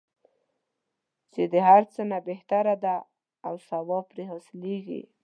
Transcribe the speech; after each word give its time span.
چې 1.33 1.41
د 1.51 1.55
هر 1.69 1.83
څه 1.93 2.01
نه 2.11 2.19
بهتره 2.29 2.75
دی 2.83 2.97
او 3.47 3.53
ثواب 3.67 4.03
پرې 4.11 4.23
حاصلیږي. 4.31 5.01